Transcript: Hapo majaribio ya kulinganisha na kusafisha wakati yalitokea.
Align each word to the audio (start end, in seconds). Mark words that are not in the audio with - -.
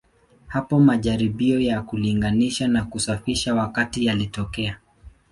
Hapo 0.47 0.79
majaribio 0.79 1.59
ya 1.59 1.81
kulinganisha 1.81 2.67
na 2.67 2.85
kusafisha 2.85 3.55
wakati 3.55 4.05
yalitokea. 4.05 4.77